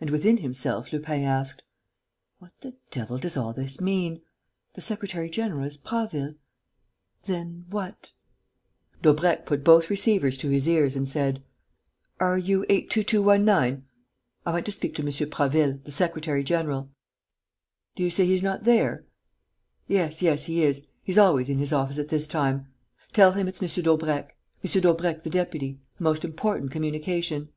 And, 0.00 0.10
within 0.10 0.36
himself, 0.36 0.92
Lupin 0.92 1.24
asked: 1.24 1.64
"What 2.38 2.52
the 2.60 2.76
devil 2.92 3.18
does 3.18 3.36
all 3.36 3.52
this 3.52 3.80
mean? 3.80 4.22
The 4.74 4.80
secretary 4.80 5.28
general 5.28 5.64
is 5.64 5.76
Prasville.... 5.76 6.36
Then, 7.24 7.64
what?..." 7.68 8.12
Daubrecq 9.02 9.46
put 9.46 9.64
both 9.64 9.90
receivers 9.90 10.38
to 10.38 10.50
his 10.50 10.68
ears 10.68 10.94
and 10.94 11.08
said: 11.08 11.42
"Are 12.20 12.38
you 12.38 12.66
822.19? 12.70 13.82
I 14.46 14.52
want 14.52 14.64
to 14.66 14.70
speak 14.70 14.94
to 14.94 15.02
M. 15.02 15.08
Prasville, 15.28 15.80
the 15.82 15.90
secretary 15.90 16.44
general.... 16.44 16.90
Do 17.96 18.04
you 18.04 18.10
say 18.10 18.26
he's 18.26 18.44
not 18.44 18.62
there?... 18.62 19.06
Yes, 19.88 20.22
yes, 20.22 20.44
he 20.44 20.62
is: 20.62 20.86
he's 21.02 21.18
always 21.18 21.48
in 21.48 21.58
his 21.58 21.72
office 21.72 21.98
at 21.98 22.10
this 22.10 22.28
time.... 22.28 22.68
Tell 23.12 23.32
him 23.32 23.48
it's 23.48 23.60
M. 23.60 23.82
Daubrecq.... 23.82 24.36
M. 24.62 24.80
Daubrecq 24.80 25.24
the 25.24 25.30
deputy... 25.30 25.80
a 25.98 26.02
most 26.04 26.24
important 26.24 26.70
communication." 26.70 27.48